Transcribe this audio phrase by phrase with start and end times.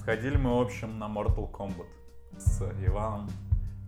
[0.00, 1.86] Сходили мы, в общем, на Mortal Kombat
[2.38, 3.28] с Иваном.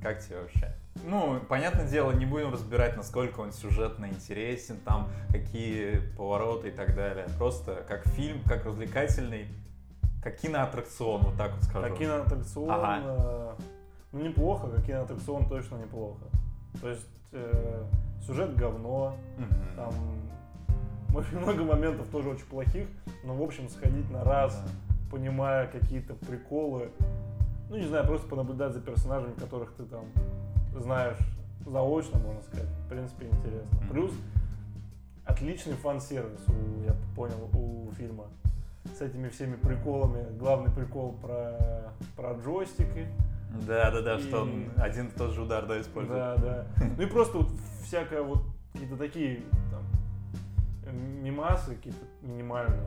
[0.02, 0.74] Как тебе вообще?
[1.06, 6.94] Ну, понятное дело, не будем разбирать, насколько он сюжетно интересен, там, какие повороты и так
[6.94, 7.26] далее.
[7.38, 9.46] Просто как фильм, как развлекательный,
[10.22, 11.88] как киноаттракцион, вот так вот скажу.
[11.88, 13.00] Как киноаттракцион, Ага.
[13.04, 13.54] э,
[14.12, 16.24] ну неплохо, как киноаттракцион точно неплохо.
[16.82, 17.84] То есть э,
[18.26, 19.76] сюжет говно, Мгм.
[19.76, 19.94] там
[21.14, 22.86] очень много моментов тоже очень плохих,
[23.24, 24.91] но в общем сходить на раз, Да.
[25.12, 26.90] Понимая какие-то приколы,
[27.68, 30.06] ну не знаю, просто понаблюдать за персонажами, которых ты там
[30.74, 31.18] знаешь
[31.66, 33.78] заочно, можно сказать, в принципе интересно.
[33.90, 34.12] Плюс
[35.26, 38.24] отличный фан-сервис, у, я понял, у фильма.
[38.98, 40.26] С этими всеми приколами.
[40.38, 43.06] Главный прикол про, про джойстики.
[43.66, 46.18] Да, да, да, И- что он один и тот же удар, да, использует.
[46.18, 46.66] Да, да.
[46.96, 47.50] Ну и просто вот
[47.84, 48.42] всякое вот
[48.72, 52.80] какие-то такие там мимасы какие-то минимальные.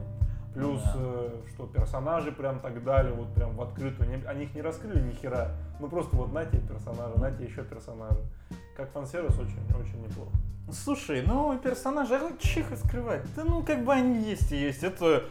[0.56, 0.94] Плюс, Да.
[0.96, 4.10] э, что персонажи прям так дали, вот прям в открытую.
[4.10, 5.52] Они, они их не раскрыли ни хера.
[5.80, 8.20] Ну просто вот на тебе персонажи, на тебе еще персонажи.
[8.78, 10.32] Как фан-сервис очень, очень неплохо.
[10.72, 13.22] Слушай, ну персонажи, а че их раскрывать?
[13.36, 14.84] Да ну как бы они есть и есть.
[14.84, 15.24] Это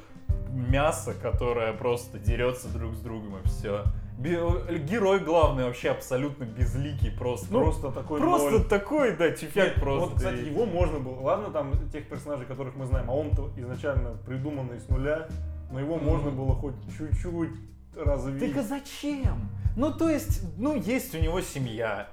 [0.50, 3.84] мясо, которое просто дерется друг с другом и все.
[4.19, 7.48] Герой главный вообще абсолютно безликий просто.
[7.51, 8.65] Ну, просто такой просто ноль.
[8.65, 10.09] такой, да, тюфяк Нет, просто.
[10.09, 11.20] Вот, кстати, И- его можно было.
[11.20, 15.29] Ладно, там тех персонажей, которых мы знаем, а он-то изначально придуманный с нуля,
[15.73, 17.51] но его можно было хоть чуть-чуть
[17.97, 18.55] развить.
[18.55, 19.48] Так а зачем?
[19.77, 22.09] Ну, то есть, ну, есть у него семья.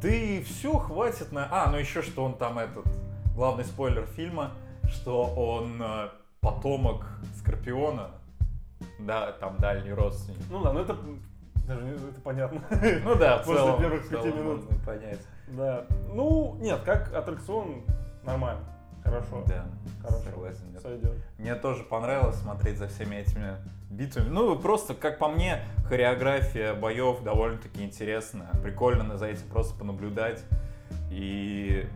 [0.00, 1.48] Да и все, хватит на...
[1.50, 2.86] А, ну еще что он там этот...
[3.34, 4.52] Главный спойлер фильма,
[4.88, 6.08] что он э,
[6.40, 7.04] потомок
[7.38, 8.10] Скорпиона.
[9.00, 10.38] Да, там дальний родственник.
[10.50, 10.96] Ну да, ну это
[11.66, 12.60] даже не- это понятно.
[13.04, 14.64] Ну да, в После целом, первых пяти минут.
[14.84, 15.20] понять.
[15.48, 15.84] Да.
[16.12, 17.82] Ну, нет, как аттракцион
[18.22, 18.60] нормально.
[19.02, 19.44] Хорошо.
[19.46, 19.66] Да,
[20.02, 20.24] Хорошо.
[20.24, 20.72] согласен.
[20.72, 20.80] нет.
[20.80, 21.12] Сойдет.
[21.38, 23.56] Мне тоже понравилось смотреть за всеми этими
[23.90, 24.28] битвами.
[24.30, 28.48] Ну, просто, как по мне, хореография боев довольно-таки интересная.
[28.62, 30.42] Прикольно за этим просто понаблюдать.
[31.10, 31.86] И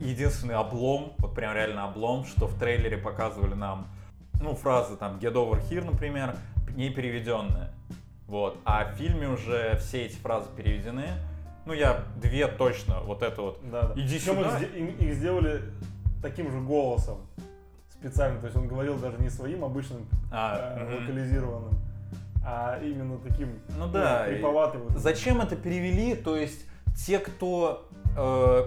[0.00, 3.88] единственный облом, вот прям реально облом, что в трейлере показывали нам,
[4.40, 6.36] ну, фраза там «Get over here», например,
[6.74, 7.70] не переведенная.
[8.26, 8.58] Вот.
[8.64, 11.06] А в фильме уже все эти фразы переведены.
[11.64, 13.60] Ну, я две точно, вот это вот.
[13.70, 13.92] Да, да.
[14.00, 14.66] Иди Причем их, сюда.
[14.76, 15.62] им- их сделали
[16.22, 17.18] таким же голосом.
[17.90, 18.38] Специально.
[18.40, 20.94] То есть он говорил даже не своим обычным А, э, мгм.
[21.02, 21.72] локализированным,
[22.44, 24.82] а именно таким Ну да, и- криповатым.
[24.82, 24.98] вот.
[24.98, 26.14] Зачем это перевели?
[26.14, 26.66] То есть
[26.96, 28.62] те, кто э,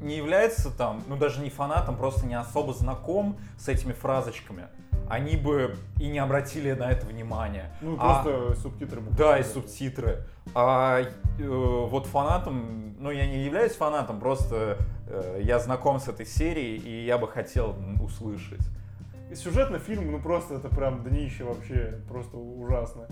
[0.00, 4.64] не является там, ну даже не фанатом, просто не особо знаком с этими фразочками,
[5.12, 7.70] они бы и не обратили на это внимания.
[7.82, 9.02] Ну, А- просто субтитры.
[9.10, 10.24] Да, и субтитры.
[10.54, 11.06] А э,
[11.46, 17.04] вот фанатом, ну я не являюсь фанатом, просто э, я знаком с этой серией, и
[17.04, 18.62] я бы хотел услышать.
[19.34, 23.06] Сюжетный фильм, ну просто это прям днище вообще, просто ужасно.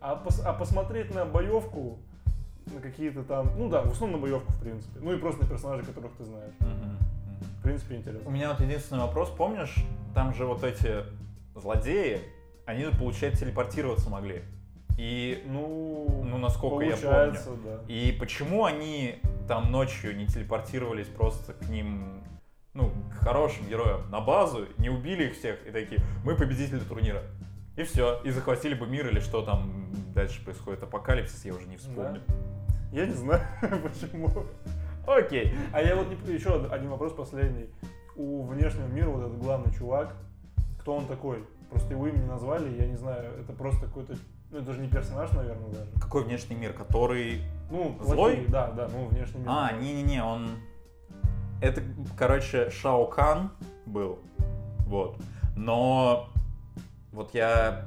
[0.00, 1.98] А, пос- а посмотреть на боевку,
[2.74, 4.98] на какие-то там, ну да, в основном на боевку в принципе.
[5.00, 6.52] Ну и просто на персонажей, которых ты знаешь.
[6.58, 6.98] Мгм, мгм.
[7.60, 8.28] В принципе, У интересно.
[8.30, 9.76] меня вот единственный вопрос, помнишь,
[10.14, 11.04] там же вот эти
[11.64, 12.20] злодеи,
[12.66, 14.42] они, получается, телепортироваться могли.
[14.98, 17.80] И, Ну, ну, насколько я получается, да.
[17.88, 19.16] и почему они
[19.48, 22.22] там ночью не телепортировались просто к ним,
[22.74, 27.22] ну, к хорошим героям на базу, не убили их всех и такие, мы победители турнира.
[27.76, 31.76] И все, и захватили бы мир или что там дальше происходит, апокалипсис, я уже не
[31.78, 32.20] вспомню.
[32.92, 33.40] Я не знаю,
[33.82, 34.30] почему.
[35.06, 35.54] Окей.
[35.72, 36.34] А я вот не...
[36.34, 37.68] еще од- один вопрос последний.
[38.16, 40.14] У внешнего мира вот этот главный чувак,
[40.78, 41.42] кто он такой?
[41.74, 44.14] Просто его имя не назвали, я не знаю, это просто какой-то,
[44.52, 45.90] ну это же не персонаж, наверное, даже.
[46.00, 48.34] Какой внешний мир, который Ну, Злой?
[48.34, 49.48] плохие, Да, да, ну внешний мир.
[49.50, 50.50] А, не-не-не, он...
[51.60, 51.82] Это,
[52.16, 53.50] короче, Шао Кан
[53.86, 54.20] был,
[54.86, 55.16] вот.
[55.56, 56.28] Но
[57.10, 57.86] вот я...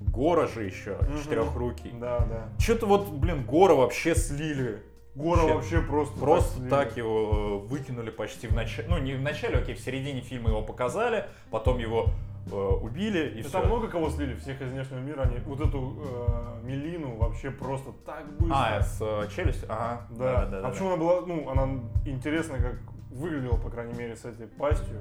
[0.00, 1.22] Гора же еще, Мгм.
[1.22, 1.92] четырехрукий.
[2.00, 2.48] Да, да.
[2.58, 4.82] Что-то вот, блин, Гора вообще слили.
[5.14, 6.18] Гора Вообще- вообще просто...
[6.18, 6.70] Просто слили.
[6.70, 8.88] так его э, выкинули почти в начале.
[8.88, 12.08] Ну, не в начале, окей, в середине фильма его показали, потом его
[12.50, 13.58] убили и Да все.
[13.60, 15.22] Там много кого слили, всех из внешнего мира.
[15.22, 18.56] Они вот эту э, Мелину вообще просто так быстро.
[18.56, 19.68] А, с э, челюстью?
[19.70, 20.06] Ага.
[20.10, 20.46] да.
[20.46, 22.78] да, а почему она была, ну, она интересно как
[23.10, 25.00] выглядела, по крайней мере, с этой пастью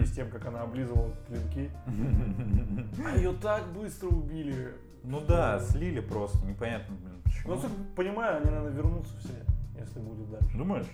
[0.00, 1.70] и с тем, как она облизывала клинки.
[3.04, 4.72] А ее так быстро убили.
[5.04, 7.54] Ну да, слили просто, непонятно, блин, почему.
[7.54, 7.60] Ну,
[7.94, 9.32] понимаю, они, наверное, вернутся все,
[9.78, 10.56] если будет дальше.
[10.56, 10.86] Думаешь?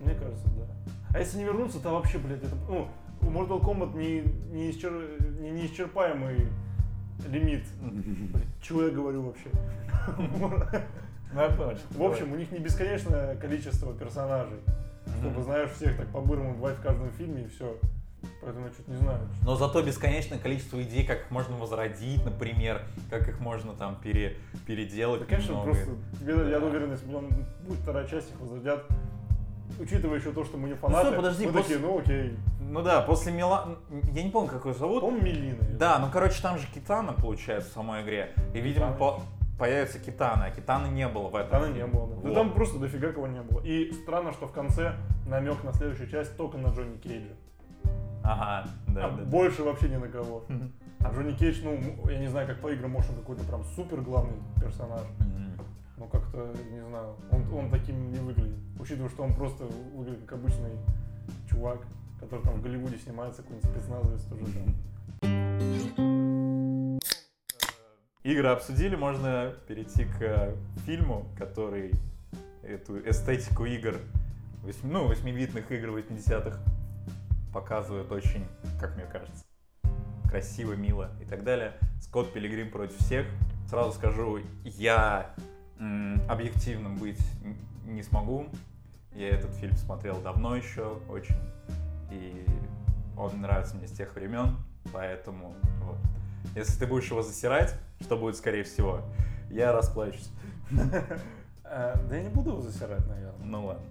[0.00, 0.66] Мне кажется, да.
[1.14, 2.56] А если не вернутся, то вообще, блядь, это...
[2.68, 2.88] Ну,
[3.26, 4.22] у Mortal Kombat не,
[4.52, 6.48] не, исчер- не неисчерпаемый
[7.28, 7.64] лимит.
[8.62, 9.48] Чего я говорю вообще?
[11.32, 11.48] Ну,
[11.90, 14.58] В общем, у них не бесконечное количество персонажей.
[15.20, 17.76] Чтобы, знаешь, всех так по-бырому бывать в каждом фильме и все.
[18.40, 19.20] Поэтому я что-то не знаю.
[19.42, 24.36] Но зато бесконечное количество идей, как их можно возродить, например, как их можно там пере,
[24.66, 25.20] переделать.
[25.20, 25.70] Да, конечно, немного.
[25.72, 28.84] просто тебе, я уверен, если будет вторая часть, их возродят.
[29.78, 32.36] Учитывая еще то, что мы не фанаты, стой, подожди, мы после- такие, ну окей.
[32.60, 33.78] Ну да, после Мила...
[34.12, 35.00] Я не помню, как его зовут.
[35.00, 35.58] Том Мелина.
[35.78, 38.32] Да, ну короче, там же Китана получается в самой игре.
[38.54, 38.96] И, видимо, Китана.
[38.96, 39.20] по...
[39.58, 41.50] появится Китана, а Китана не было в этом.
[41.62, 42.06] Там не было.
[42.08, 42.14] Да.
[42.14, 42.34] Да Вот.
[42.34, 43.60] там просто дофига кого не было.
[43.64, 44.94] И странно, что в конце
[45.26, 47.34] намек на следующую часть только на Джонни Кейджа.
[48.22, 49.22] Ага, да, а да.
[49.24, 50.44] больше вообще ни на кого.
[51.00, 51.78] А Джонни Кейдж, ну,
[52.10, 55.02] я не знаю, как по играм, может, он какой-то прям супер главный персонаж.
[55.96, 58.33] Ну, как-то, не знаю, он, он таким не выглядит.
[58.84, 60.72] Учитывая, что он просто выглядит как обычный
[61.48, 61.80] чувак,
[62.20, 64.74] который там в Голливуде снимается, какой-нибудь спецназовец тоже там.
[68.24, 70.54] Игры обсудили, можно перейти к э,
[70.84, 71.92] фильму, который
[72.62, 73.96] эту эстетику игр,
[74.82, 76.58] ну, восьмибитных игр 80-х
[77.54, 78.46] показывает очень,
[78.78, 79.46] как мне кажется,
[80.28, 81.72] красиво, мило и так далее.
[82.02, 83.26] Скотт Пилигрим против всех.
[83.66, 85.34] Сразу скажу, я
[86.28, 87.20] объективным быть
[87.86, 88.50] не смогу.
[89.14, 91.38] Я этот фильм смотрел давно еще очень,
[92.10, 92.44] и
[93.16, 94.56] он нравится мне с тех времен,
[94.92, 95.98] поэтому вот.
[96.54, 99.00] Если ты будешь его засирать, что будет скорее всего,
[99.50, 100.30] я расплачусь.
[101.66, 103.44] Э, Да я не буду его засирать, наверное.
[103.46, 103.84] Ну ладно,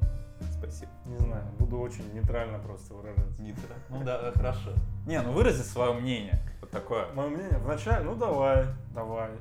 [0.52, 0.92] спасибо.
[1.06, 3.42] Не знаю, буду очень нейтрально просто выражаться.
[3.42, 3.74] Нитро.
[3.90, 4.74] Ну да, хорошо.
[5.08, 6.40] Не, ну вырази свое мнение.
[6.62, 7.12] Вот такое.
[7.14, 9.32] Мое мнение, вначале, ну давай, давай.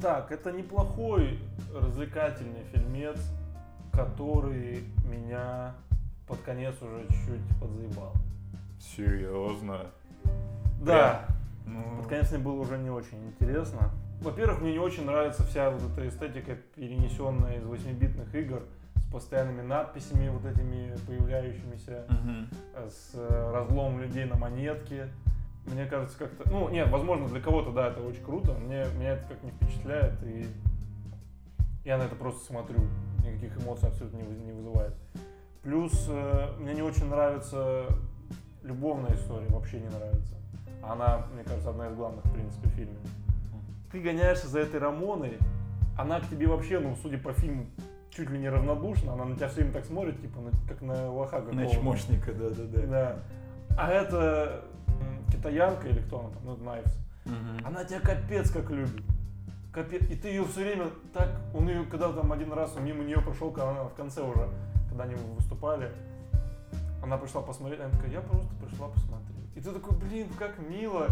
[0.00, 1.38] Так, это неплохой
[1.74, 3.18] развлекательный фильмец,
[3.94, 5.74] который меня
[6.26, 8.12] под конец уже чуть-чуть подзаебал.
[8.80, 9.86] Серьезно.
[10.80, 11.26] Да,
[11.66, 13.90] Ну, под конец мне было уже не очень интересно.
[14.20, 18.62] Во-первых, мне не очень нравится вся вот эта эстетика, перенесенная из 8-битных игр,
[18.96, 22.06] с постоянными надписями вот этими появляющимися,
[22.74, 25.08] э, с э, разломом людей на монетке.
[25.66, 26.50] Мне кажется, как-то...
[26.50, 28.52] Ну, нет, возможно, для кого-то, да, это очень круто.
[28.52, 30.46] Мне, меня это как не впечатляет, и
[31.84, 32.80] я на это просто смотрю.
[33.24, 34.94] Никаких эмоций абсолютно не, не вызывает.
[35.62, 37.86] Плюс э, мне не очень нравится
[38.62, 40.34] любовная история, вообще не нравится.
[40.82, 42.96] Она, мне кажется, одна из главных, в принципе, в фильме.
[43.90, 45.38] Ты гоняешься за этой Рамоной,
[45.96, 47.66] она к тебе вообще, ну, судя по фильму,
[48.10, 51.10] чуть ли не равнодушна, она на тебя все время так смотрит, типа, на- как на
[51.10, 51.74] лоха На какого-то.
[51.74, 52.86] чмошника, да-да-да.
[52.86, 53.16] Да.
[53.78, 54.64] А это
[55.32, 56.98] китаянка или кто она там, ну, Найвс.
[57.24, 57.66] Мгм.
[57.66, 59.02] Она тебя капец как любит.
[59.74, 60.08] Капец.
[60.08, 63.20] И ты ее все время так, он ее, когда там один раз он мимо нее
[63.20, 64.48] прошел, когда она в конце уже,
[64.88, 65.90] когда они выступали,
[67.02, 69.34] она пришла посмотреть, она такая, я просто пришла посмотреть.
[69.56, 71.08] И ты такой, блин, как мило,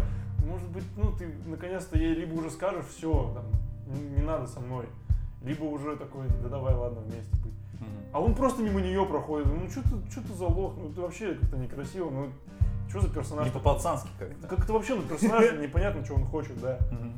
[0.47, 3.45] может быть, ну ты наконец-то ей либо уже скажешь, все, там,
[3.87, 4.85] не, не надо со мной,
[5.41, 7.53] либо уже такой, да давай, ладно, вместе быть.
[7.73, 7.89] Мгм.
[8.13, 9.47] А он просто мимо нее проходит.
[9.47, 10.75] Ну что ты, что ты за лох?
[10.77, 12.09] Ну ты вообще как-то некрасиво.
[12.09, 12.29] Ну
[12.89, 13.45] что за персонаж?
[13.45, 14.47] Не по-пацански как-то.
[14.47, 16.79] Как это вообще, ну персонаж, непонятно, что он хочет, да.
[16.91, 17.13] Мгм.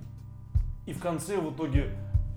[0.86, 1.90] И в конце в итоге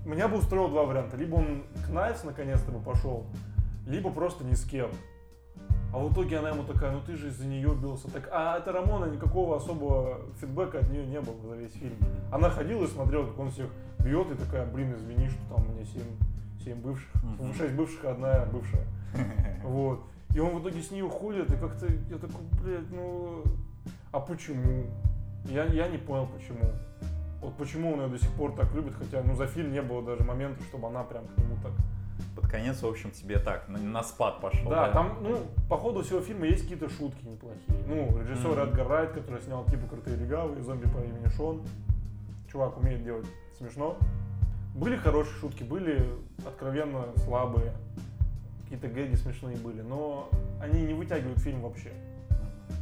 [0.05, 1.17] меня бы устроил два варианта.
[1.17, 3.25] Либо он к Найвс наконец-то бы пошел,
[3.85, 4.89] либо просто ни с кем.
[5.91, 8.11] А в итоге она ему такая, ну ты же из-за нее бился.
[8.11, 11.95] Так, а это Рамона никакого особого фидбэка от нее не было за весь фильм.
[12.31, 13.69] Она ходила и смотрела, как он всех
[13.99, 17.09] бьет, и такая, блин, извини, что там у меня семь, семь бывших.
[17.57, 18.85] Шесть бывших, одна бывшая.
[19.63, 20.03] Вот.
[20.33, 23.43] И он в итоге с ней уходит, и как-то я такой, блядь, ну...
[24.11, 24.85] А почему?
[25.45, 26.71] Я, я не понял, почему.
[27.41, 30.01] Вот почему он ее до сих пор так любит, хотя ну за фильм не было
[30.03, 31.71] даже момента, чтобы она прям к нему так...
[32.35, 34.69] Под конец, в общем, тебе так, на, на спад пошел.
[34.69, 37.77] да, там, ну, по ходу всего фильма есть какие-то шутки неплохие.
[37.87, 38.59] Ну, режиссер Мгм.
[38.59, 41.61] Эдгар Райт, который снял типа «Крутые легавые», «Зомби по имени Шон».
[42.51, 43.25] Чувак умеет делать
[43.57, 43.97] смешно.
[44.75, 46.03] Были хорошие шутки, были
[46.45, 47.73] откровенно слабые.
[48.63, 50.29] Какие-то гэги смешные были, но
[50.61, 51.91] они не вытягивают фильм вообще.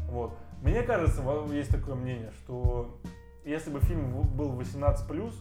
[0.10, 0.34] Вот.
[0.62, 1.22] Мне кажется,
[1.52, 2.98] есть такое мнение, что
[3.48, 5.34] если бы фильм был 18+,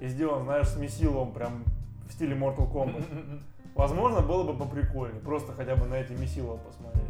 [0.00, 1.64] и сделан, знаешь, с месилом прям
[2.08, 3.40] в стиле Mortal Kombat,
[3.74, 5.20] возможно, было бы поприкольнее.
[5.20, 7.04] Просто хотя бы на эти месила посмотреть.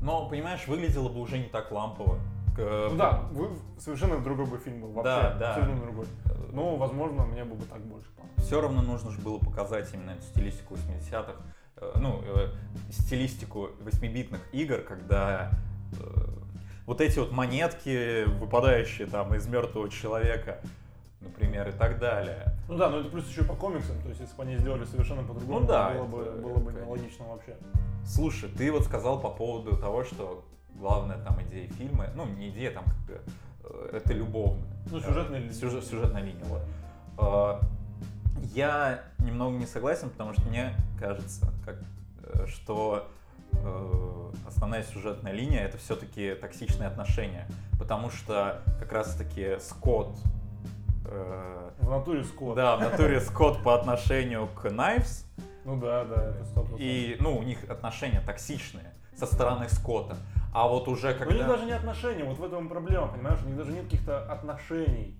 [0.00, 2.18] Но, понимаешь, выглядело бы уже не так лампово.
[2.56, 4.88] Ну да, вы, совершенно другой бы фильм был.
[4.92, 5.54] Вообще, Да, да.
[5.54, 6.06] абсолютно другой.
[6.52, 8.44] Но, возможно, мне бы бы так больше понравилось.
[8.44, 11.32] все равно нужно же было показать именно эту стилистику 80-х,
[11.76, 12.48] э, ну, э,
[12.90, 15.50] стилистику 8-битных игр, когда
[15.92, 16.28] э,
[16.88, 20.58] вот эти вот монетки, выпадающие там из мертвого человека,
[21.20, 22.54] например, и так далее.
[22.66, 25.22] Ну да, но это плюс еще по комиксам, то есть если бы они сделали совершенно
[25.22, 26.86] по-другому, Ну да, было бы, это- было бы конечно.
[26.86, 27.56] нелогично вообще.
[28.06, 30.42] Слушай, ты вот сказал по поводу того, что
[30.76, 33.20] главная там идея фильма, ну, не идея, там, как бы,
[33.64, 34.64] э, это любовно.
[34.90, 35.52] Ну, сюжетная линия.
[35.52, 36.62] сюжет- сюжетная линия, вот.
[37.18, 37.60] Э,
[38.54, 41.76] Я немного не согласен, потому что мне кажется, как,
[42.22, 43.08] э, что
[44.46, 47.46] основная сюжетная линия это все-таки токсичные отношения.
[47.78, 50.16] Потому что как раз-таки Скотт
[51.06, 52.56] э, В натуре Скотт.
[52.56, 55.24] да, в натуре Скотт по отношению к Найвс,
[55.64, 56.76] Ну да, да, это 100%.
[56.78, 60.16] и, ну, у них отношения токсичные со стороны Скотта.
[60.52, 61.46] А вот уже У них когда...
[61.46, 63.38] даже не отношения, вот в этом проблема, понимаешь?
[63.44, 65.14] У них даже нет каких-то отношений.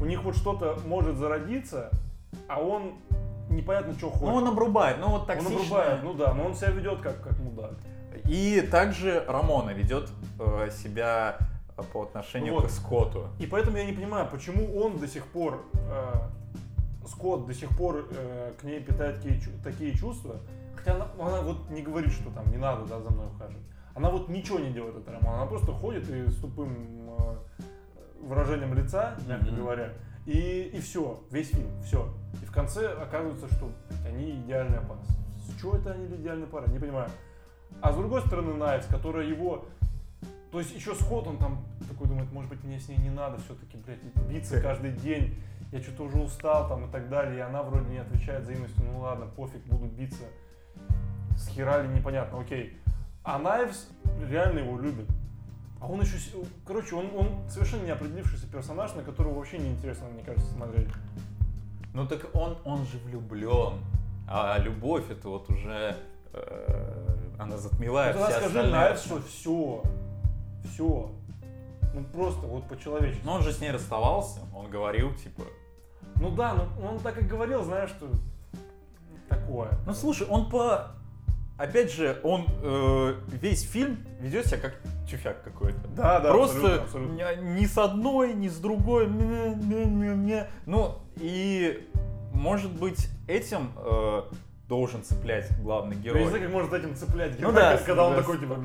[0.00, 1.90] У них вот что-то может зародиться,
[2.48, 2.94] а он
[3.50, 4.22] непонятно, что хочет.
[4.26, 5.56] Ну, он обрубает, ну вот Он токсичное.
[5.58, 7.72] обрубает, ну да, но он себя ведет как, как мудак.
[8.24, 11.38] И также Рамона ведет э, себя
[11.76, 12.68] э, по отношению Ну вот.
[12.68, 13.28] к Скотту.
[13.38, 16.14] И поэтому я не понимаю, почему он до сих пор, э,
[17.06, 20.36] Скотт до сих пор э, к ней питает такие, такие чувства,
[20.76, 23.64] хотя она, она вот не говорит, что там не надо да, за мной ухаживать.
[23.94, 26.76] Она вот ничего не делает, эта Рамона, она просто ходит и с тупым
[27.18, 27.36] э,
[28.22, 29.56] выражением лица, мягко Мгм.
[29.56, 29.92] говоря,
[30.28, 32.06] и, и все, весь фильм, все.
[32.42, 33.72] И в конце оказывается, что
[34.06, 35.00] они идеальная пара.
[35.38, 36.68] С чего это они идеальная пара?
[36.68, 37.08] Не понимаю.
[37.80, 39.64] А с другой стороны, Найвс, которая его...
[40.52, 43.38] То есть еще Скотт, он там такой думает, может быть, мне с ней не надо
[43.38, 45.34] все-таки, блядь, биться каждый день.
[45.72, 47.38] Я что-то уже устал там и так далее.
[47.38, 48.84] И она вроде не отвечает взаимностью.
[48.84, 50.24] Ну ладно, пофиг, буду биться.
[51.38, 52.76] С хера ли непонятно, окей.
[53.24, 53.88] А Найвс
[54.28, 55.08] реально его любит.
[55.80, 56.16] А он еще...
[56.66, 60.88] Короче, он, он совершенно не определившийся персонаж, на которого вообще не интересно, мне кажется, смотреть.
[61.94, 63.80] Ну так он, он же влюблен.
[64.28, 65.96] А любовь это вот уже
[66.32, 68.72] э, она затмевает Ну, все скажи остальные.
[68.72, 69.82] Найвс, что все.
[70.64, 71.10] Все.
[71.94, 73.24] Ну просто вот по-человечески.
[73.24, 75.44] Но он же с ней расставался, он говорил, типа.
[76.16, 78.08] Ну да, ну он так и говорил, знаешь, что
[79.28, 79.70] такое.
[79.86, 80.88] Ну слушай, он по.
[81.56, 84.74] Опять же, он э, весь фильм ведет себя как
[85.08, 85.88] тюфяк какой-то.
[85.88, 87.54] Да, да, Просто абсолютно, абсолютно.
[87.54, 89.08] Ни, с одной, ни с другой.
[90.66, 91.88] Ну, и
[92.32, 94.22] может быть, этим э,
[94.68, 96.22] должен цеплять главный Я герой.
[96.22, 98.18] не знаю, как может этим цеплять Ну героя, да, как- когда он да.
[98.20, 98.56] такой, типа,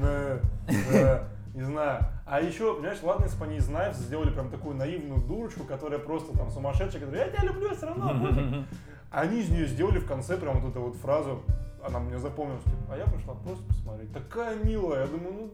[1.54, 2.00] не знаю.
[2.26, 6.00] А еще, понимаешь, ладно, если бы они из Knives сделали прям такую наивную дурочку, которая
[6.00, 8.66] просто там сумасшедшая, которая, я тебя люблю, все равно, пофиг».
[9.12, 11.44] Они из нее сделали в конце прям вот эту вот фразу,
[11.86, 14.12] она мне запомнилась, типа, а я пришла просто посмотреть.
[14.12, 15.52] Такая милая, я думаю, ну...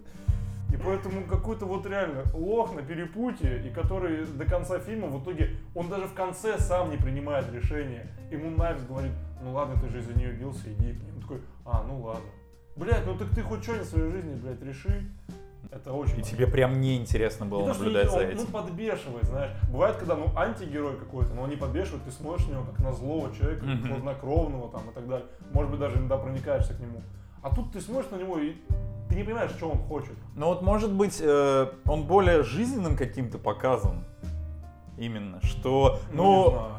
[0.72, 5.56] И поэтому какой-то вот реально лох на перепутье, и который до конца фильма в итоге,
[5.74, 8.08] он даже в конце сам не принимает решение.
[8.32, 9.12] Ему Найвс говорит,
[9.42, 11.12] ну ладно, ты же из-за нее бился, иди к ней.
[11.16, 12.30] Он такой, а, ну ладно.
[12.76, 15.10] Блять, ну так ты хоть что-нибудь в своей жизни, блядь, реши.
[15.72, 18.38] Это очень И тебе прям неинтересно было не то, что наблюдать за он, этим.
[18.38, 19.52] Ну, подбешивает, знаешь.
[19.72, 22.92] Бывает, когда, ну, антигерой какой-то, но он не подбешивает, ты смотришь на него как на
[22.94, 23.88] злого человека, Мгм.
[23.88, 25.28] хладнокровного там и так далее.
[25.52, 27.02] Может быть, даже иногда проникаешься к нему.
[27.44, 28.56] А тут ты смотришь на него и
[29.10, 30.14] ты не понимаешь, что он хочет.
[30.36, 34.06] Ну вот, может быть, э, он более жизненным каким-то показан.
[34.98, 36.74] Именно, что, ну, знаю.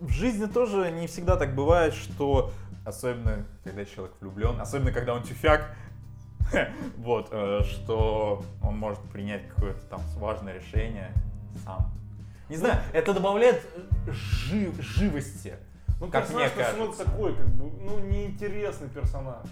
[0.00, 2.50] в жизни тоже не всегда так бывает, что,
[2.84, 5.70] особенно когда человек влюблен, особенно когда он тюфяк,
[6.96, 11.12] вот, э, что он может принять какое-то там важное решение
[11.64, 11.92] сам.
[12.48, 13.62] Не знаю, это добавляет
[14.06, 15.54] жи- живости.
[16.00, 17.04] Ну, как персонаж мне кажется.
[17.04, 19.44] такой, как бы, ну, неинтересный персонаж.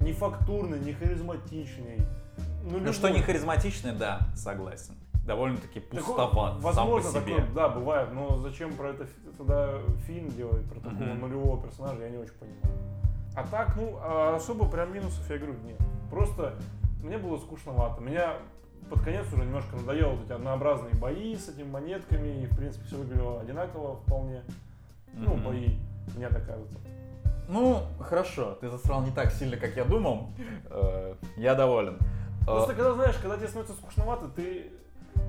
[0.00, 2.00] Не фактурный, не харизматичный.
[2.64, 4.94] Ну, Ну что не харизматичный, да, согласен.
[5.26, 7.20] Довольно-таки пустоват сам по Возможно, себе.
[7.20, 9.72] такое, да, бывает, но зачем про это тогда
[10.06, 11.20] фильм делать, про такого Мгм.
[11.20, 12.60] нулевого персонажа, я не очень понимаю.
[13.34, 15.78] А так, ну, а особо прям минусов я говорю, нет.
[16.10, 16.54] Просто
[17.02, 18.00] мне было скучновато.
[18.00, 18.34] Меня
[18.88, 22.84] под конец уже немножко надоело вот эти однообразные бои с этими монетками, и, в принципе,
[22.86, 24.42] все выглядело одинаково вполне.
[25.12, 25.44] Ну, Мгм.
[25.44, 25.76] бои,
[26.16, 26.78] мне так кажется.
[27.48, 30.30] Ну, хорошо, ты засрал не так сильно, как я думал.
[30.70, 31.96] Э, Я доволен.
[32.42, 34.72] Э, Просто когда, знаешь, когда тебе становится скучновато, ты...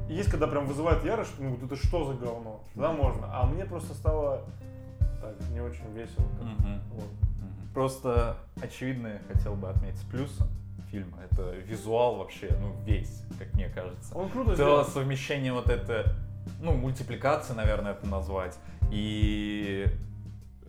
[0.09, 2.61] Есть, когда прям вызывает ярость, ну, это что за говно?
[2.75, 3.27] Да, можно.
[3.31, 4.41] А мне просто стало
[5.21, 6.25] так, не очень весело.
[6.93, 7.05] Вот.
[7.73, 10.43] Просто очевидно хотел бы отметить плюсы
[10.89, 11.17] фильма.
[11.29, 14.15] Это визуал вообще, ну, весь, как мне кажется.
[14.17, 14.85] Он круто То сделан.
[14.85, 16.15] совмещение вот это,
[16.61, 18.57] ну, мультипликация, наверное, это назвать,
[18.89, 19.85] и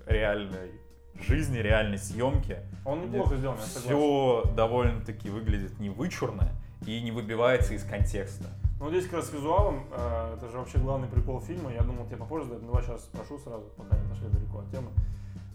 [0.07, 0.73] реальной
[1.23, 2.59] жизни, реальной съемки.
[2.85, 3.65] Он неплохо сделан, я.
[3.65, 6.51] Все довольно-таки выглядит не вычурно
[6.87, 8.47] и не выбивается из контекста.
[8.81, 11.73] Ну, здесь как раз с визуалом, э, это же вообще главный прикол фильма.
[11.73, 14.71] Я думал, тебе попозже задать, но давай сейчас спрошу сразу, пока не отошли далеко от
[14.71, 14.91] темы.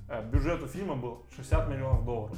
[0.10, 2.38] Э, бюджет у фильма был 60 миллионов долларов.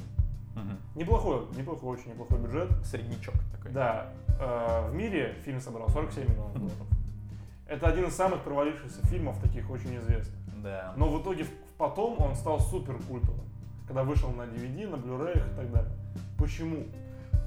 [0.56, 0.78] Мгм.
[0.94, 2.70] Неплохой, неплохой, очень неплохой бюджет.
[2.86, 3.72] Среднячок такой.
[3.72, 6.88] Да, э, в мире фильм собрал 47 миллионов долларов.
[7.68, 10.38] Это один из самых провалившихся фильмов, таких очень известных.
[10.62, 10.94] Да.
[10.98, 13.46] Но в итоге потом он стал супер культовым.
[13.88, 15.92] Когда вышел на DVD, на Blu-ray и так далее.
[16.38, 16.86] Почему?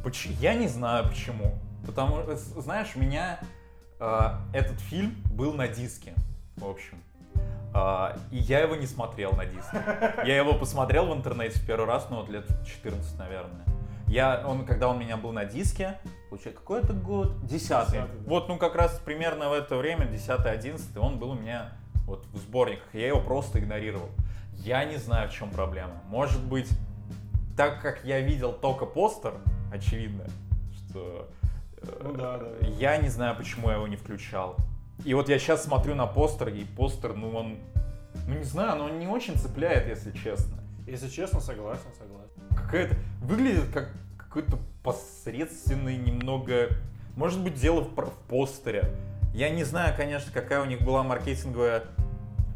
[0.05, 1.55] Поч- Я не знаю почему.
[1.85, 3.41] Потому что, знаешь, у меня
[3.99, 6.15] э, этот фильм был на диске,
[6.57, 6.99] в общем.
[7.75, 9.83] А, и я его не смотрел на диске.
[10.25, 13.65] Я его посмотрел в интернете в первый раз, ну, вот лет в 14, наверное.
[14.07, 15.99] Я, он, когда он у меня был на диске,
[16.31, 17.45] получается, какой это год?
[17.45, 17.99] Десятый.
[18.01, 18.31] Десятый, да.
[18.31, 21.73] Вот, ну, как раз примерно в это время, десятый, одиннадцатый, он был у меня
[22.09, 22.89] вот в сборниках.
[22.95, 24.09] Я его просто игнорировал.
[24.55, 26.03] Я не знаю, в чем проблема.
[26.09, 26.69] Может быть,
[27.57, 29.35] так как я видел только постер,
[29.73, 30.25] очевидно,
[30.73, 31.29] что
[31.83, 32.67] э, Ну да, да.
[32.67, 34.57] я не знаю, почему я его не включал.
[35.05, 37.59] И вот я сейчас смотрю на постер, и постер, ну он,
[38.27, 40.59] ну не знаю, но он не очень цепляет, если честно.
[40.87, 42.57] Если честно, согласен, согласен.
[42.57, 46.71] Какая-то, выглядит как какой-то посредственный немного,
[47.17, 48.91] может быть, дело в, в постере.
[49.35, 51.89] Я не знаю, конечно, какая у них была маркетинговая вот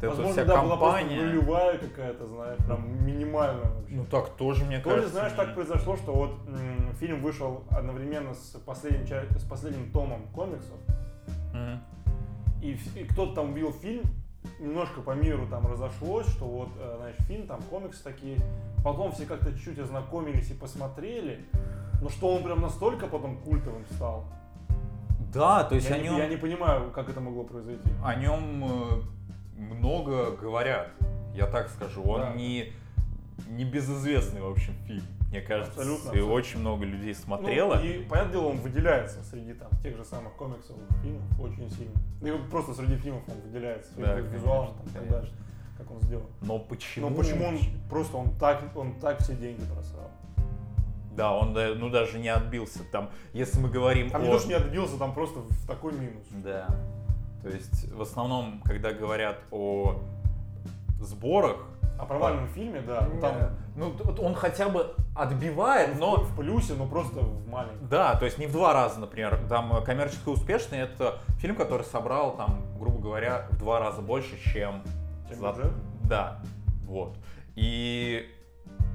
[0.01, 1.21] эта Возможно, вся да, была просто компания.
[1.21, 3.95] нулевая какая-то, знаешь, прям минимальная вообще.
[3.95, 5.13] Ну так тоже, мне То ли, кажется.
[5.13, 9.07] знаешь, не- так произошло, что вот м, фильм вышел одновременно с последним,
[9.39, 10.75] с последним томом комиксов,
[11.53, 11.79] Мгм.
[12.61, 14.03] и, и кто-то там увидел фильм,
[14.59, 18.37] немножко по миру там разошлось, что вот, э, знаешь, фильм, там комиксы такие,
[18.83, 21.45] потом все как-то чуть-чуть ознакомились и посмотрели,
[22.01, 24.25] но что он прям настолько потом культовым стал.
[25.33, 26.17] Да, то есть Я о не, нем...
[26.17, 27.89] я не понимаю, как это могло произойти.
[28.03, 29.01] о нем э,
[29.57, 30.89] много говорят,
[31.33, 32.03] я так скажу.
[32.03, 32.33] Он Да.
[32.33, 32.71] не,
[33.49, 35.71] не безызвестный, в общем, фильм, мне кажется.
[35.73, 36.33] Абсолютно, И абсолютно.
[36.33, 37.75] очень много людей смотрело.
[37.75, 41.93] Ну, и, понятное дело, он выделяется среди там тех же самых комиксов, фильмов очень сильно.
[42.21, 45.33] И вот просто среди фильмов он выделяется своим Да, визуалом конечно, там, и так дальше,
[45.77, 46.25] как он сделал.
[46.41, 47.09] Но почему?
[47.09, 47.57] Но почему он
[47.89, 50.11] просто он так, он так все деньги просрал?
[51.15, 52.83] Да, он да, ну даже не отбился.
[52.91, 54.25] Там, если мы говорим Там о...
[54.25, 56.25] не то, что не отбился, там просто в такой минус.
[56.43, 56.67] Да.
[57.41, 59.99] То есть, в основном, когда говорят о
[60.99, 61.57] сборах,
[61.99, 63.35] О провальном фильме, да, ну, там
[63.75, 67.87] ну, он хотя бы отбивает, но в плюсе, но просто в маленьком.
[67.87, 69.39] Да, то есть не в два раза, например.
[69.49, 74.37] Там э, коммерчески успешный это фильм, который собрал там, грубо говоря, в два раза больше,
[74.51, 74.81] чем,
[75.29, 75.71] Чем за- бюджет?
[76.03, 76.39] Да,
[76.85, 77.15] вот.
[77.55, 78.29] И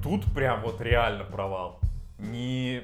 [0.03, 1.79] тут прям вот реально провал.
[2.19, 2.83] Не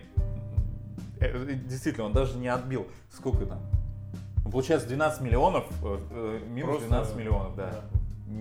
[1.20, 2.88] э, действительно, он даже не отбил.
[3.12, 3.60] Сколько там?
[4.44, 7.72] Ну, Получается 12 миллионов, э, э, минус Просто, 12 миллионов, да.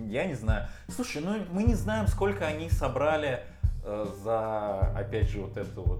[0.07, 0.67] Я не знаю.
[0.87, 3.41] Слушай, ну мы не знаем, сколько они собрали
[3.83, 5.99] э, за, опять же, вот это вот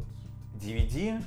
[0.55, 1.21] DVD,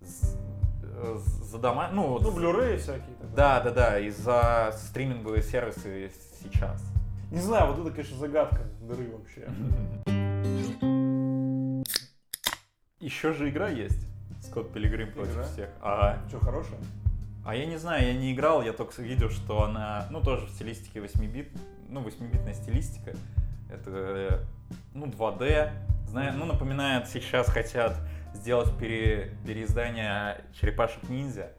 [0.00, 3.16] э, за дома, ну, вот, Ну, Blu-ray всякие.
[3.36, 6.10] да, да, да, и за стриминговые сервисы
[6.42, 6.82] сейчас.
[7.30, 9.48] Не знаю, вот это, конечно, загадка дыры вообще.
[13.00, 14.06] Еще же игра есть.
[14.42, 15.42] Скотт Пилигрим против Игра?
[15.44, 15.70] всех.
[15.82, 16.78] А, Что, хорошее?
[17.44, 20.50] а я не знаю, я не играл, я только видел, что она, ну, тоже в
[20.50, 21.48] стилистике 8-бит,
[21.88, 23.12] ну, 8-битная стилистика.
[23.70, 24.42] Это,
[24.94, 25.70] ну, 2D.
[26.08, 27.96] Знаю, ну, напоминает, сейчас хотят
[28.34, 31.52] сделать пере, переиздание Черепашек Ниндзя.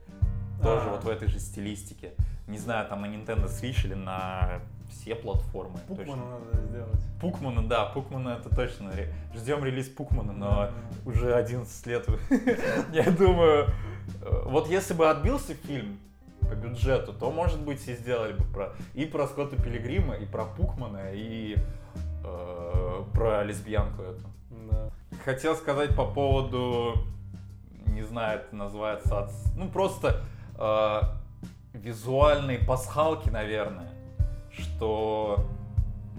[0.61, 0.91] Тоже А.
[0.91, 2.13] вот в этой же стилистике.
[2.47, 4.59] Не знаю, там на Nintendo Switch или на
[4.91, 5.79] все платформы.
[5.87, 6.99] Пукмана надо сделать.
[7.19, 8.91] Пукмана, да, Пукмана это точно.
[9.33, 10.69] Ждем релиз Пукмана, но
[11.05, 12.07] уже 11 лет.
[12.93, 13.67] Я думаю,
[14.21, 15.97] э, вот если бы отбился фильм
[16.41, 20.45] по бюджету, то, может быть, и сделали бы про и про Скотта Пилигрима, и про
[20.45, 21.55] Пукмана, и
[22.23, 24.25] э, про лесбиянку эту.
[24.69, 24.89] Да.
[25.23, 26.95] Хотел сказать по поводу,
[27.87, 30.21] не знаю, это называется, ну просто
[30.57, 31.01] э,
[31.73, 33.90] визуальной пасхалки, наверное,
[34.57, 35.45] что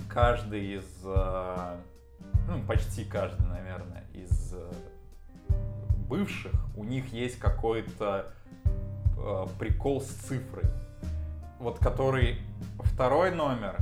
[0.08, 1.76] каждый из, э,
[2.48, 4.72] ну почти каждый, наверное, из э,
[6.08, 8.32] бывших, у них есть какой-то
[9.16, 10.64] э, прикол с цифрой.
[11.58, 12.38] Вот который
[12.78, 13.76] второй номер,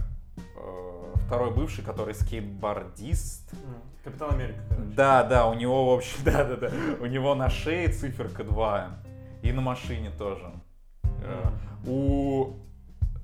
[1.26, 3.50] второй бывший, который скейтбордист,
[4.04, 4.94] Капитан Америка, короче.
[4.96, 6.70] да, да, у него, в общем, да, да, да.
[7.00, 8.88] У него на шее циферка 2.
[9.42, 10.50] И на машине тоже.
[11.22, 11.50] Э,
[11.86, 12.54] У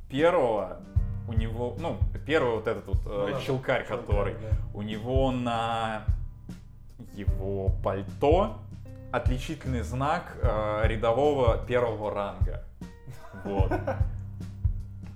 [0.09, 0.81] первого,
[1.29, 4.57] у него, ну, первый вот этот вот э, Ну да, щелкарь, щелкарь, который, да.
[4.75, 6.05] у него на
[7.15, 8.59] его пальто
[9.13, 12.63] отличительный знак э, рядового первого ранга.
[13.45, 13.73] Вот.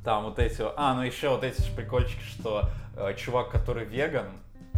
[0.05, 4.27] Там вот эти, а, ну еще вот эти же прикольчики, что э, чувак, который веган,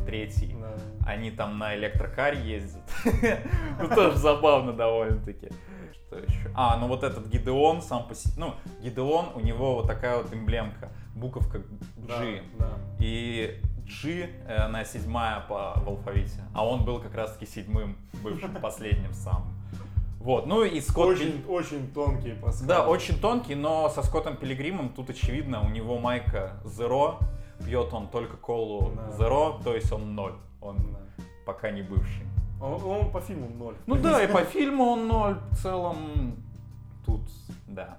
[0.04, 0.74] третий, Да.
[1.06, 2.82] они там на электрокаре ездят.
[3.80, 5.48] Ну, тоже забавно довольно-таки.
[5.92, 6.50] Что еще?
[6.54, 8.34] А, ну вот этот Гидеон сам по себе...
[8.36, 11.60] Ну, Гидеон, у него вот такая вот эмблемка, буковка
[11.96, 12.42] Да, G.
[12.58, 12.70] да.
[12.98, 16.40] И G, э, она седьмая по, в алфавите.
[16.54, 19.52] А он был как раз-таки седьмым, бывшим последним самым.
[20.20, 21.18] Вот, ну и Скотт...
[21.18, 22.68] Пил- Очень, очень тонкие паскали.
[22.68, 27.18] Да, очень тонкий, но со Скоттом Пилигримом тут очевидно, у него майка Zero,
[27.64, 29.08] пьет он только колу Да.
[29.18, 30.34] Zero, то есть он ноль.
[30.60, 31.00] Он Да.
[31.44, 32.24] пока не бывший.
[32.60, 33.74] Он, он по фильму ноль.
[33.86, 36.36] Ну да, и по фильму он ноль в целом.
[37.04, 37.22] Тут,
[37.66, 37.98] да.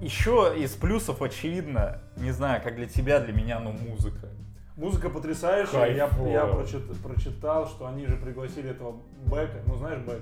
[0.00, 4.28] Еще из плюсов очевидно, не знаю, как для тебя, для меня, ну музыка.
[4.76, 5.86] Музыка потрясающая.
[5.94, 6.28] Я, Кайфово.
[6.28, 9.62] я прочит- прочитал, что они же пригласили этого Бека.
[9.66, 10.20] Ну, знаешь Бек?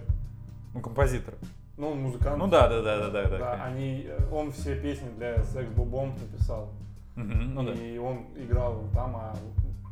[0.75, 1.35] Ну, композитор.
[1.79, 2.37] Ну, он музыкант.
[2.37, 3.29] Ну да, да, да, да, да.
[3.29, 3.64] Да, да.
[3.64, 6.68] они, э, он все песни для Секс Бомб написал.
[7.16, 7.72] Мгм, Ну да.
[7.72, 9.35] и он играл там, а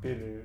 [0.02, 0.44] пели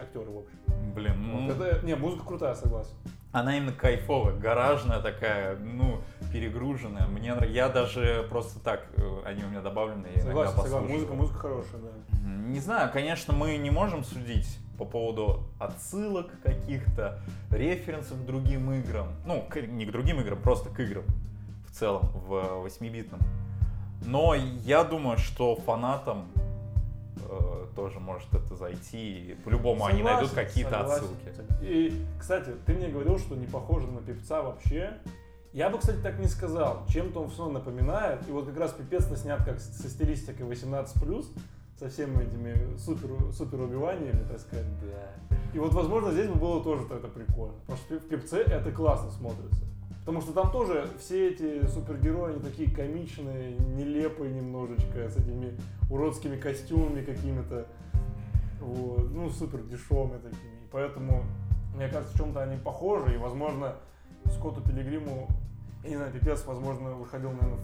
[0.00, 0.92] актеры, в общем.
[0.94, 2.94] Блин, ну, Вот это, не, музыка крутая, согласен.
[3.32, 6.00] Она именно кайфовая, гаражная такая, ну,
[6.32, 7.06] перегруженная.
[7.06, 10.72] Мне я даже просто так, э, они у меня добавлены, я иногда Согласен, согласен.
[10.72, 10.92] послушаю.
[10.92, 12.28] Музыка, музыка хорошая, да.
[12.28, 17.18] Не знаю, конечно, мы не можем судить по поводу отсылок каких-то,
[17.50, 19.08] референсов к другим играм.
[19.26, 21.04] Ну, к- не к другим играм, просто к играм
[21.66, 23.20] в целом, в восьмибитном.
[24.04, 26.26] Но я думаю, что фанатам
[27.28, 29.36] э, тоже может это зайти.
[29.44, 31.32] По-любому они найдут какие-то отсылки.
[31.62, 34.98] И, кстати, ты мне говорил, что не похоже на певца вообще.
[35.52, 36.86] Я бы, кстати, так не сказал.
[36.88, 38.26] Чем-то он все напоминает.
[38.28, 41.26] И вот как раз пипец снят как со стилистикой 18+,
[41.78, 44.66] со всеми этими супер, супер убиваниями, так сказать.
[45.52, 47.54] И вот, возможно, здесь бы было тоже это прикольно.
[47.66, 49.60] Потому что в певце это классно смотрится.
[50.00, 55.56] Потому что там тоже все эти супергерои, они такие комичные, нелепые немножечко, с этими
[55.92, 57.66] уродскими костюмами какими-то.
[58.60, 59.10] Вот.
[59.10, 60.54] Ну, супер дешевыми такими.
[60.64, 61.24] И поэтому,
[61.74, 63.14] мне кажется, в чем-то они похожи.
[63.14, 63.74] И, возможно,
[64.30, 65.28] Скотту Пилигриму,
[65.84, 67.58] я не знаю, пипец, возможно, выходил, наверное,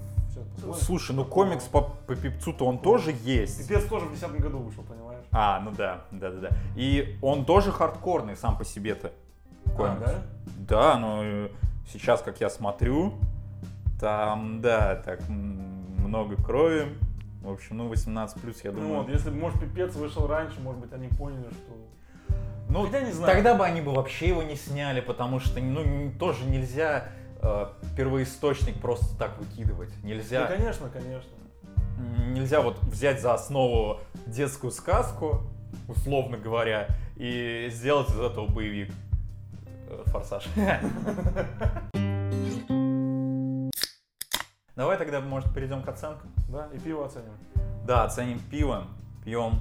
[0.55, 0.85] посмотрим.
[0.85, 3.67] Слушай, ну комикс по, по пипцу-то он тоже есть.
[3.67, 5.25] Пипец тоже в 2010 году вышел, понимаешь?
[5.31, 6.51] А, ну да, да, да, да.
[6.77, 9.13] И он тоже хардкорный сам по себе-то.
[9.77, 10.03] комикс.
[10.03, 10.23] А, да?
[10.69, 11.49] Да, но э,
[11.91, 13.15] сейчас, как я смотрю,
[14.01, 16.97] там, да, так много крови.
[17.49, 18.99] В общем, ну, 18 плюс, я Ну думаю.
[19.05, 22.35] вот, если бы, может, пипец вышел раньше, может быть, они поняли, что...
[22.69, 23.33] Ну, Хотя не знаю.
[23.35, 27.09] тогда бы они бы вообще его не сняли, потому что, ну, тоже нельзя
[27.41, 29.89] э, первоисточник просто так выкидывать.
[30.05, 31.31] Нельзя, конечно, конечно.
[31.97, 35.41] м, нельзя вот взять за основу детскую сказку,
[35.89, 38.93] условно говоря, и сделать из этого боевик.
[39.89, 40.47] Э, Форсаж.
[44.79, 46.31] Давай тогда, может, перейдем к оценкам.
[46.49, 47.33] Да, и пиво оценим.
[47.85, 48.85] Да, оценим пиво.
[49.25, 49.59] Пьем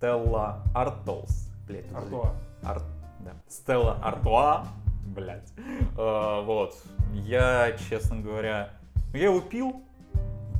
[0.00, 1.50] Stella Artois.
[1.66, 2.32] Блять, Артуа.
[2.64, 2.80] Ар...
[3.20, 3.32] Да.
[3.46, 4.64] Стелла Артуа.
[5.04, 5.52] Блять.
[5.94, 6.74] вот.
[7.12, 8.70] Я, честно говоря,
[9.12, 9.82] ну, я его пил.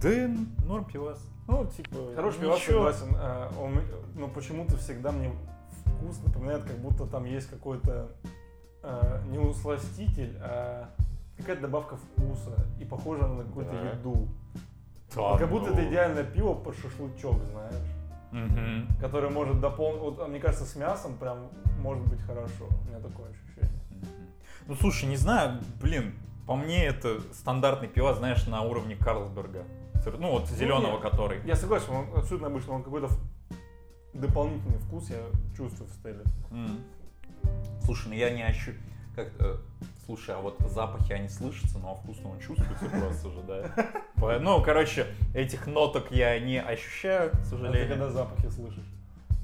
[0.03, 0.29] Да,
[0.67, 1.27] норм пивас.
[1.49, 3.17] Ну, типа, Хороший пивас, согласен.
[3.17, 3.81] А, он,
[4.15, 5.33] ну, почему-то всегда мне
[5.87, 8.11] вкус напоминает, как будто там есть какой-то
[8.83, 10.91] а, не усластитель, а
[11.43, 13.91] какая-то добавка вкуса и похожа на какую-то Да.
[13.91, 14.29] еду.
[15.15, 15.73] Да как будто ну.
[15.75, 17.75] это идеальное пиво под шашлычок, знаешь.
[18.33, 18.89] Мгм.
[18.99, 20.01] Которое может дополнить...
[20.01, 21.49] Вот, а мне кажется, с мясом прям
[21.81, 22.67] может быть хорошо.
[22.85, 23.79] У меня такое ощущение.
[24.67, 26.15] Ну, слушай, не знаю, блин,
[26.47, 29.65] по мне это стандартный пивас, знаешь, на уровне Карлсберга.
[30.19, 31.03] Ну, вот зеленого, нет.
[31.03, 31.41] который.
[31.45, 33.09] Я согласен, он абсолютно обычно, он какой-то
[34.15, 35.21] дополнительный вкус я
[35.57, 36.23] чувствую в стеле.
[36.51, 36.81] М.
[37.85, 38.77] Слушай, ну я не ощущаю...
[39.15, 39.57] Как, э,
[40.07, 44.39] слушай, а вот запахи они слышатся, но вкусно он чувствуется просто же, да?
[44.41, 47.89] Ну, короче, этих ноток я не ощущаю, к А ты сожалению.
[47.89, 48.85] когда запахи слышишь?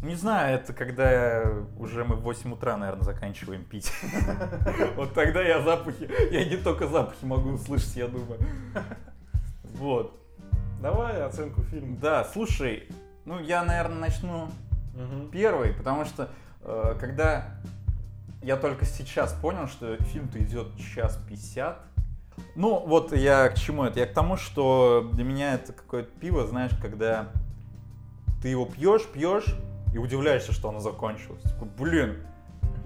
[0.00, 1.42] Не знаю, это когда
[1.76, 3.92] уже мы в 8 утра, наверное, заканчиваем пить.
[4.96, 8.38] Вот тогда я запахи, я не только запахи могу услышать, я думаю.
[9.74, 10.18] Вот.
[10.80, 11.96] Давай оценку фильма.
[12.00, 12.88] Да, слушай,
[13.24, 14.48] ну я, наверное, начну
[15.32, 16.28] первый, потому что
[16.62, 17.58] э, когда
[18.42, 21.80] я только сейчас понял, что фильм-то идет час пятьдесят.
[22.54, 23.98] Ну, вот я к чему это?
[24.00, 27.28] Я к тому, что для меня это какое-то пиво, знаешь, когда
[28.40, 29.56] ты его пьешь, пьешь
[29.92, 31.42] и удивляешься, что оно закончилось.
[31.42, 32.18] Такой, блин,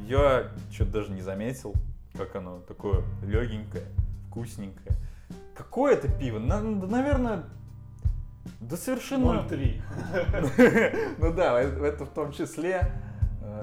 [0.00, 1.74] я что-то даже не заметил,
[2.14, 3.84] как оно такое легенькое,
[4.28, 4.96] вкусненькое.
[5.54, 6.38] Какое это пиво?
[6.38, 7.44] На- наверное,
[8.60, 9.46] да совершенно...
[9.46, 9.82] 0,3.
[11.18, 12.90] Ну да, это в том числе.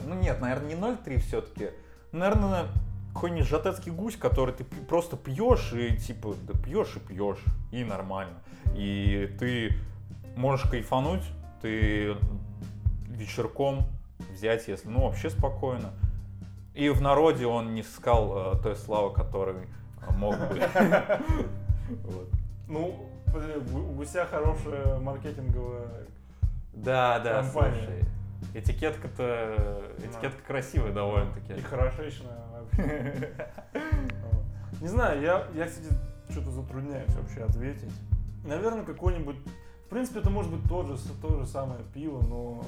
[0.05, 1.69] Ну нет, наверное, не 0,3 все-таки.
[2.11, 2.65] Наверное,
[3.13, 8.35] какой-нибудь жатецкий гусь, который ты просто пьешь и типа, да пьешь и пьешь, и нормально.
[8.75, 9.73] И ты
[10.35, 11.23] можешь кайфануть,
[11.61, 12.15] ты
[13.07, 13.87] вечерком
[14.31, 15.91] взять, если, ну, вообще спокойно.
[16.73, 19.67] И в народе он не искал э, той славы, которой
[20.01, 20.61] э, мог бы.
[22.67, 23.09] Ну,
[23.73, 25.87] у гуся хорошая маркетинговая.
[26.71, 27.73] Да, да, Компания.
[27.79, 28.03] слушай.
[28.53, 31.53] Этикетка-то, этикетка красивая довольно-таки.
[31.53, 32.37] И хорошечная.
[34.81, 35.89] Не знаю, я, я, кстати,
[36.29, 37.91] что-то затрудняюсь вообще ответить.
[38.45, 39.35] Наверное, какой-нибудь...
[39.85, 42.63] В принципе, это может быть тот же, то же самое пиво, но...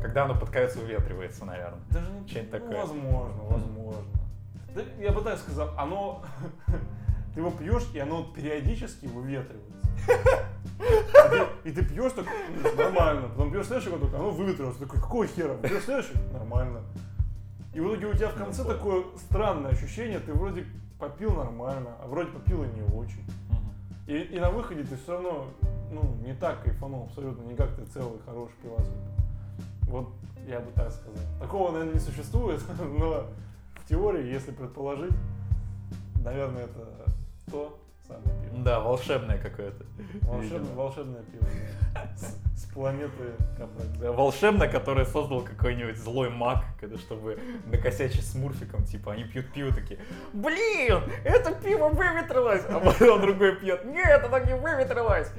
[0.00, 1.80] Когда оно под конец уветривается, наверное.
[1.90, 2.28] Даже не...
[2.28, 2.80] Что-нибудь ну, такое.
[2.80, 4.02] возможно, возможно.
[4.74, 6.22] Да, я бы так сказал, оно...
[7.34, 9.73] Ты его пьешь, и оно периодически выветривается.
[11.64, 12.26] И ты, пьешь так
[12.76, 13.28] нормально.
[13.28, 14.80] Потом пьешь следующий глоток, оно выветривается.
[14.80, 15.54] Ты такой, какого хера?
[15.56, 16.14] Пьешь следующий?
[16.32, 16.82] Нормально.
[17.72, 20.66] И в итоге у тебя в конце такое странное ощущение, ты вроде
[20.98, 23.24] попил нормально, а вроде попил и не очень.
[24.06, 25.46] И, и на выходе ты все равно
[25.90, 28.86] ну, не так кайфанул абсолютно, не как ты целый хороший пивас.
[29.82, 30.10] Вот
[30.46, 31.22] я бы так сказал.
[31.40, 32.60] Такого, наверное, не существует,
[32.98, 33.26] но
[33.76, 35.14] в теории, если предположить,
[36.22, 36.88] наверное, это
[37.50, 38.64] то, Самое пиво.
[38.64, 39.84] Да, волшебное какое-то.
[40.22, 41.46] Волшебное, волшебное пиво.
[42.16, 43.32] С, с планеты.
[43.98, 49.52] Да, волшебное, которое создал какой-нибудь злой маг, когда, чтобы накосячить с Мурфиком, типа, они пьют
[49.52, 49.98] пиво такие,
[50.32, 55.32] блин, это пиво выветрилось, а потом другой пьет, нет, оно не выветрилось.